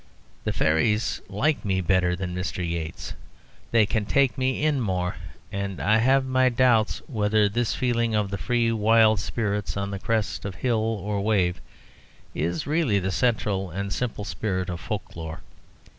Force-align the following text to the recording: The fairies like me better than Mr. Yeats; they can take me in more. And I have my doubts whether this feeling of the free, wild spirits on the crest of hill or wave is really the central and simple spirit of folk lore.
The 0.45 0.51
fairies 0.51 1.21
like 1.29 1.63
me 1.63 1.79
better 1.79 2.15
than 2.15 2.33
Mr. 2.33 2.67
Yeats; 2.67 3.13
they 3.69 3.85
can 3.85 4.05
take 4.05 4.35
me 4.35 4.63
in 4.65 4.81
more. 4.81 5.15
And 5.51 5.79
I 5.79 5.97
have 5.99 6.25
my 6.25 6.49
doubts 6.49 7.03
whether 7.05 7.47
this 7.47 7.75
feeling 7.75 8.15
of 8.15 8.31
the 8.31 8.39
free, 8.39 8.71
wild 8.71 9.19
spirits 9.19 9.77
on 9.77 9.91
the 9.91 9.99
crest 9.99 10.43
of 10.43 10.55
hill 10.55 10.79
or 10.79 11.21
wave 11.21 11.61
is 12.33 12.65
really 12.65 12.97
the 12.97 13.11
central 13.11 13.69
and 13.69 13.93
simple 13.93 14.25
spirit 14.25 14.71
of 14.71 14.79
folk 14.79 15.15
lore. 15.15 15.41